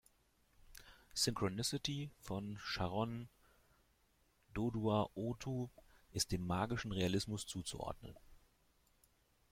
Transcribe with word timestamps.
"Synchronicity" 1.13 2.09
von 2.17 2.57
Sharon 2.57 3.29
Dodua 4.51 5.11
Otoo 5.13 5.69
ist 6.09 6.31
dem 6.31 6.41
magischen 6.47 6.91
Realismus 6.91 7.45
zuzuordnen. 7.45 8.17